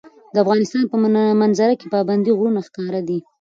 د 0.33 0.35
افغانستان 0.43 0.83
په 0.91 0.95
منظره 1.41 1.73
کې 1.79 1.91
پابندی 1.93 2.31
غرونه 2.37 2.59
ښکاره 2.67 3.01
ده. 3.07 3.17